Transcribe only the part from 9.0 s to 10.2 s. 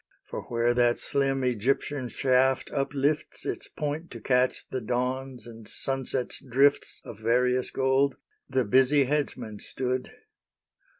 Headsman stood.